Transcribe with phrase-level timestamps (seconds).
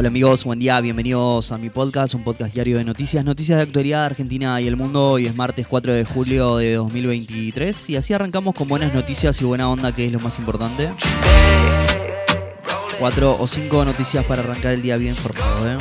[0.00, 3.64] Hola amigos, buen día, bienvenidos a mi podcast, un podcast diario de noticias, noticias de
[3.64, 5.10] actualidad Argentina y el mundo.
[5.10, 9.44] Hoy es martes 4 de julio de 2023 y así arrancamos con buenas noticias y
[9.44, 10.88] buena onda, que es lo más importante.
[12.98, 15.70] Cuatro o cinco noticias para arrancar el día bien formado.
[15.70, 15.76] ¿eh?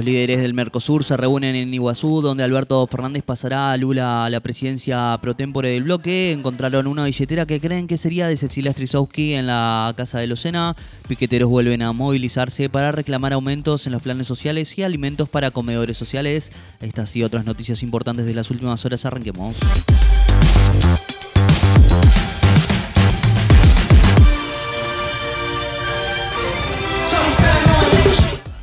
[0.00, 4.30] Los líderes del Mercosur se reúnen en Iguazú, donde Alberto Fernández pasará a Lula a
[4.30, 6.32] la presidencia pro tempore del bloque.
[6.32, 10.74] Encontraron una billetera que creen que sería de Cecilia Strisowski en la Casa de Locena.
[11.06, 15.98] Piqueteros vuelven a movilizarse para reclamar aumentos en los planes sociales y alimentos para comedores
[15.98, 16.50] sociales.
[16.80, 19.04] Estas y otras noticias importantes de las últimas horas.
[19.04, 19.54] Arranquemos.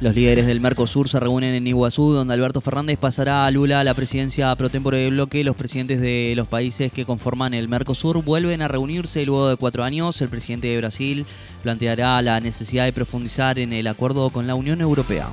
[0.07, 3.83] Los líderes del Mercosur se reúnen en Iguazú, donde Alberto Fernández pasará a Lula a
[3.83, 5.43] la presidencia pro tempore del bloque.
[5.43, 9.83] Los presidentes de los países que conforman el Mercosur vuelven a reunirse luego de cuatro
[9.83, 10.21] años.
[10.21, 11.25] El presidente de Brasil
[11.61, 15.27] planteará la necesidad de profundizar en el acuerdo con la Unión Europea.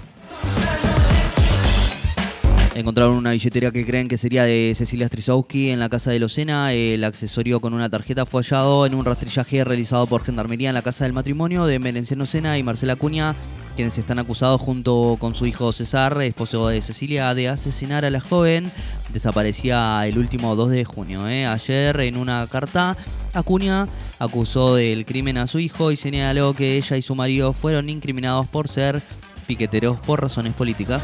[2.74, 6.72] Encontraron una billetera que creen que sería de Cecilia Strisowski en la casa de Locena.
[6.72, 10.82] El accesorio con una tarjeta fue hallado en un rastrillaje realizado por Gendarmería en la
[10.82, 13.36] casa del matrimonio de Merenciano Sena y Marcela Cuña
[13.74, 18.20] quienes están acusados junto con su hijo César, esposo de Cecilia, de asesinar a la
[18.20, 18.70] joven.
[19.12, 21.28] Desaparecía el último 2 de junio.
[21.28, 21.46] ¿eh?
[21.46, 22.96] Ayer en una carta,
[23.32, 23.86] Acuña
[24.18, 28.46] acusó del crimen a su hijo y señaló que ella y su marido fueron incriminados
[28.46, 29.02] por ser
[29.46, 31.02] piqueteros por razones políticas.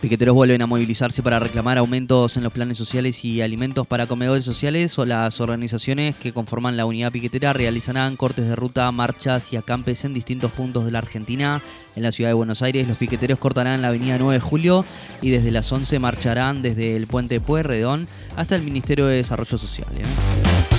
[0.00, 4.44] Piqueteros vuelven a movilizarse para reclamar aumentos en los planes sociales y alimentos para comedores
[4.44, 9.56] sociales o las organizaciones que conforman la unidad piquetera realizarán cortes de ruta, marchas y
[9.56, 11.60] acampes en distintos puntos de la Argentina.
[11.96, 14.84] En la ciudad de Buenos Aires los piqueteros cortarán la avenida 9 de julio
[15.20, 19.88] y desde las 11 marcharán desde el puente Pueyrredón hasta el Ministerio de Desarrollo Social.
[19.96, 20.77] ¿eh?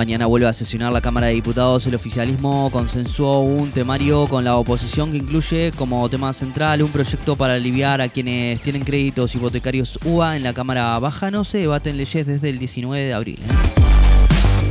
[0.00, 1.86] Mañana vuelve a sesionar la Cámara de Diputados.
[1.86, 7.36] El oficialismo consensuó un temario con la oposición que incluye como tema central un proyecto
[7.36, 11.30] para aliviar a quienes tienen créditos hipotecarios UBA en la Cámara Baja.
[11.30, 13.40] No se debaten leyes desde el 19 de abril.
[13.40, 13.89] ¿eh?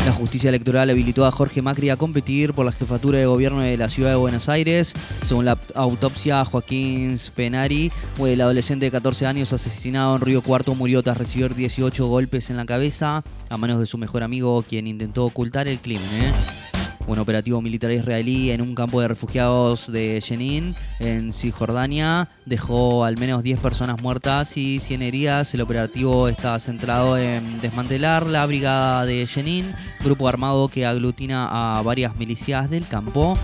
[0.09, 3.77] La justicia electoral habilitó a Jorge Macri a competir por la jefatura de gobierno de
[3.77, 4.95] la ciudad de Buenos Aires.
[5.23, 11.03] Según la autopsia, Joaquín Spenari, el adolescente de 14 años asesinado en Río Cuarto, murió
[11.03, 15.25] tras recibir 18 golpes en la cabeza a manos de su mejor amigo, quien intentó
[15.25, 16.01] ocultar el crimen.
[16.01, 16.58] ¿eh?
[17.09, 23.17] Un operativo militar israelí en un campo de refugiados de Jenin, en Cisjordania, dejó al
[23.17, 25.53] menos 10 personas muertas y 100 heridas.
[25.53, 31.81] El operativo está centrado en desmantelar la brigada de Jenin, grupo armado que aglutina a
[31.81, 33.37] varias milicias del campo.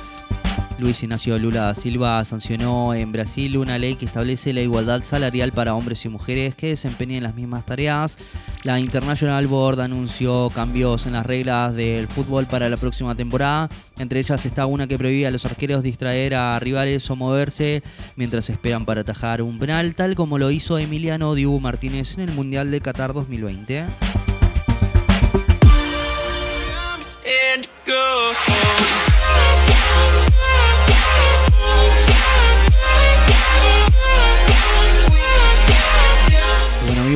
[0.78, 5.53] Luis Ignacio Lula da Silva sancionó en Brasil una ley que establece la igualdad salarial
[5.53, 8.18] para hombres y mujeres que desempeñen las mismas tareas.
[8.63, 13.69] La International Board anunció cambios en las reglas del fútbol para la próxima temporada.
[14.00, 17.81] Entre ellas está una que prohíbe a los arqueros distraer a rivales o moverse
[18.18, 22.31] mientras esperan para atajar un penal, tal como lo hizo Emiliano Dibu Martínez en el
[22.31, 23.86] Mundial de Qatar 2020.